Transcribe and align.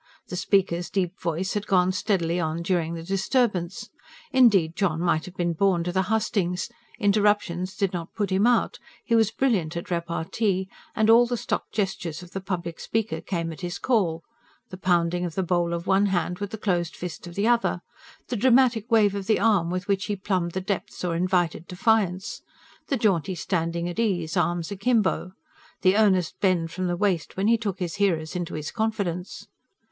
The 0.29 0.35
speaker's 0.35 0.89
deep 0.89 1.19
voice 1.21 1.53
had 1.53 1.67
gone 1.67 1.91
steadily 1.91 2.39
on 2.39 2.63
during 2.63 2.95
the 2.95 3.03
disturbance. 3.03 3.91
Indeed 4.31 4.75
John 4.75 4.99
might 4.99 5.25
have 5.25 5.35
been 5.35 5.53
born 5.53 5.83
to 5.83 5.91
the 5.91 6.07
hustings. 6.09 6.71
Interruptions 6.97 7.75
did 7.75 7.93
not 7.93 8.15
put 8.15 8.31
him 8.31 8.47
out; 8.47 8.79
he 9.05 9.13
was 9.13 9.29
brilliant 9.29 9.77
at 9.77 9.91
repartee; 9.91 10.67
and 10.95 11.07
all 11.07 11.27
the 11.27 11.37
stock 11.37 11.65
gestures 11.71 12.23
of 12.23 12.31
the 12.31 12.41
public 12.41 12.79
speaker 12.79 13.21
came 13.21 13.51
at 13.53 13.61
his 13.61 13.77
call: 13.77 14.23
the 14.71 14.75
pounding 14.77 15.23
of 15.23 15.35
the 15.35 15.43
bowl 15.43 15.71
of 15.71 15.85
one 15.85 16.07
hand 16.07 16.39
with 16.39 16.49
the 16.49 16.57
closed 16.57 16.95
fist 16.95 17.27
of 17.27 17.35
the 17.35 17.47
other; 17.47 17.81
the 18.29 18.35
dramatic 18.35 18.89
wave 18.91 19.13
of 19.13 19.27
the 19.27 19.39
arm 19.39 19.69
with 19.69 19.87
which 19.87 20.05
he 20.05 20.15
plumbed 20.15 20.53
the 20.53 20.61
depths 20.61 21.05
or 21.05 21.15
invited 21.15 21.67
defiance; 21.67 22.41
the 22.87 22.97
jaunty 22.97 23.35
standing 23.35 23.87
at 23.87 23.99
ease, 23.99 24.35
arms 24.35 24.71
akimbo; 24.71 25.33
the 25.83 25.95
earnest 25.95 26.39
bend 26.41 26.71
from 26.71 26.87
the 26.87 26.97
waist 26.97 27.37
when 27.37 27.47
he 27.47 27.55
took 27.55 27.77
his 27.77 27.97
hearers 27.97 28.35
into 28.35 28.55
his 28.55 28.71
confidence. 28.71 29.45